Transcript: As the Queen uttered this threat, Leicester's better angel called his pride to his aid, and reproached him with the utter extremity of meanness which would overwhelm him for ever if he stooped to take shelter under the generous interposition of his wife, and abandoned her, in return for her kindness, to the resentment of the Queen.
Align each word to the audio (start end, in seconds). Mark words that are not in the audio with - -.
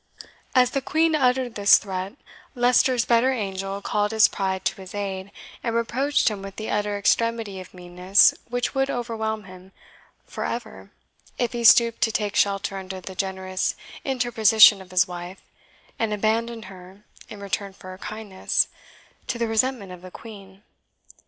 As 0.55 0.71
the 0.71 0.81
Queen 0.81 1.13
uttered 1.13 1.53
this 1.53 1.77
threat, 1.77 2.13
Leicester's 2.55 3.05
better 3.05 3.31
angel 3.31 3.83
called 3.83 4.09
his 4.09 4.27
pride 4.27 4.65
to 4.65 4.81
his 4.81 4.95
aid, 4.95 5.31
and 5.63 5.75
reproached 5.75 6.27
him 6.27 6.41
with 6.41 6.55
the 6.55 6.71
utter 6.71 6.97
extremity 6.97 7.59
of 7.59 7.71
meanness 7.71 8.33
which 8.49 8.73
would 8.73 8.89
overwhelm 8.89 9.43
him 9.43 9.71
for 10.25 10.43
ever 10.43 10.89
if 11.37 11.53
he 11.53 11.63
stooped 11.63 12.01
to 12.01 12.11
take 12.11 12.35
shelter 12.35 12.77
under 12.79 12.99
the 12.99 13.13
generous 13.13 13.75
interposition 14.03 14.81
of 14.81 14.89
his 14.89 15.07
wife, 15.07 15.43
and 15.99 16.11
abandoned 16.15 16.65
her, 16.65 17.03
in 17.29 17.39
return 17.39 17.71
for 17.71 17.91
her 17.91 17.99
kindness, 17.99 18.69
to 19.27 19.37
the 19.37 19.47
resentment 19.47 19.91
of 19.91 20.01
the 20.01 20.09
Queen. 20.09 20.63